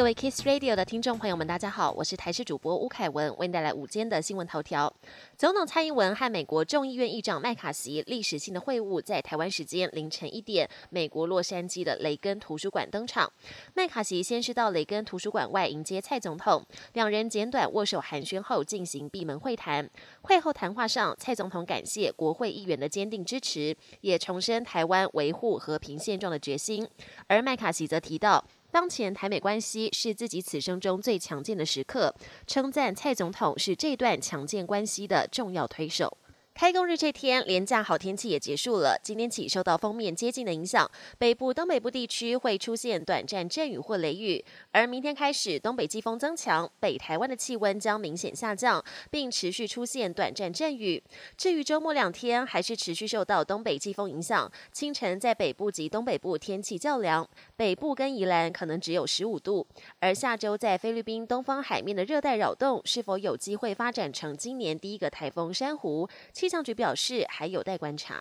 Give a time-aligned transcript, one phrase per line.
[0.00, 4.90] 各位 Kiss Radio 的听众朋友们，大家好，我是台视主播吴凯文，为您带来午间的新闻头条。
[5.36, 13.30] 总统蔡英文和美国众议院议长麦卡锡历史性的会晤，在台湾时间凌晨一点，美国洛杉矶的雷根图书馆登场。
[13.74, 19.86] 麦卡锡先是到雷根图书馆外迎接蔡总统，两人简短握手寒暄后进行闭门会谈。
[20.22, 26.88] 会后谈话上，蔡总统感谢国会议员的坚定支持，也重申台湾维护和平现状的决心。
[27.26, 28.42] 而麦卡锡则提到。
[28.72, 32.14] 当前台美关系是自己此生中最强健的时刻，
[32.46, 36.16] 称赞蔡总统是这段强健关系的重要推手。
[36.60, 38.94] 开工日这天，连假好天气也结束了。
[39.02, 40.86] 今天起，受到锋面接近的影响，
[41.16, 44.44] 北部、东北部地区会出现短暂阵雨或雷雨。
[44.70, 51.02] 而明天开始，东北季风增强，北台湾的气温将明显下降，并持续出现短暂阵雨。
[51.34, 59.66] 至于周末两天，还是持续受到东北季风影响，清晨在北部及东北部天气较凉，北部跟宜兰可能只有十五度。
[59.98, 66.06] 而下周在菲律宾东方海面的热带扰动，是否有机会发展成今年第一个台风珊瑚？
[66.34, 68.20] 气象局表示，还有待观察。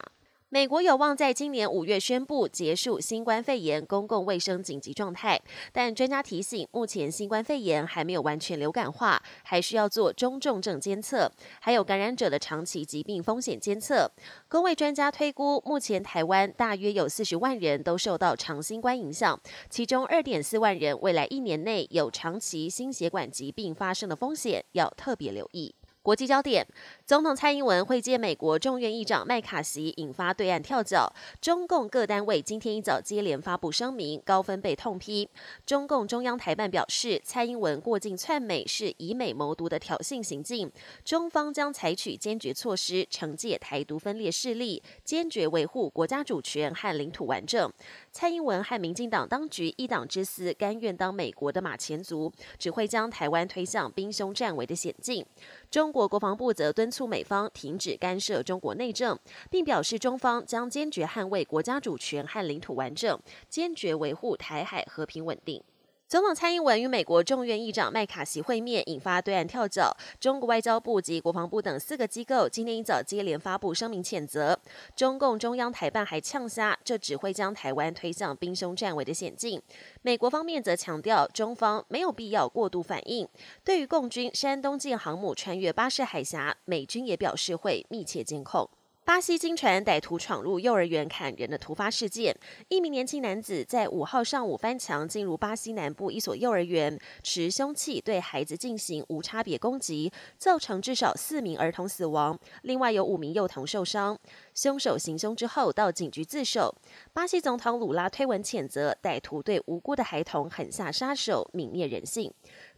[0.51, 5.39] 美国有望在今年五月宣布结束新冠肺炎公共卫生紧急状态，
[5.71, 14.11] 但专家提醒，目前新冠肺炎还没有完全流感化，还需要做中重症监测，还有感染者的长期疾病风险监测。
[14.47, 25.75] 公卫专家推估，目前台湾大约有四十万人都受到长新冠影响，其中二点四万人未来一年内有长期心血管疾病发生的风险，要特别留意。
[26.01, 26.65] 国际焦点：
[27.09, 31.11] 总统蔡英文会见美国众院议长麦卡锡，引发对岸跳脚。
[31.41, 35.27] 中共各单位今天一早接连发布声明，高分被痛批。
[35.65, 40.71] 中共中央台办表示，蔡英文过境窜美是以美谋独的挑衅行径，
[41.03, 47.73] 中方将采取坚决措施惩戒台独分裂势力，坚决维护国家主权和领土完整。
[48.11, 55.25] 蔡英文和民进党当局一党之私，甘愿当美国的马前卒，只会将台湾推向兵凶战危的险境。
[55.71, 59.17] 中国国防部则敦促美方停止干涉中国内政，
[59.49, 65.63] 并表示中方将坚决捍卫国家主权和领土完整，坚决维护台海和平稳定。
[66.09, 69.95] 总统蔡英文与美国众院议长麦卡锡会面，引发对岸跳脚。
[70.19, 74.59] 中国外交部及国防部等四个机构今天一早接连发布声明谴责。
[74.95, 79.61] 中共中央台办还呛瞎，这只会将台湾推向兵凶战危的险境。
[80.01, 83.29] 美国方面则强调，中方没有必要过度反应。
[83.63, 88.67] 对于共军山东舰航母穿越巴士海峡，美军也表示会密切监控。
[89.09, 92.37] 巴西经传歹徒闯入幼儿园砍人的突发事件，
[92.67, 104.15] 一名年轻男子在五号上午翻墙进入巴西南部一所幼儿园，持凶器对孩子进行无差别攻击，造成至少四名儿童死亡，另外有五名幼童受伤。
[104.53, 106.75] 凶手行凶之后到警局自首。
[107.11, 112.31] 巴西总统鲁拉推文谴责歹徒对无辜的孩童狠下杀手，泯灭人性。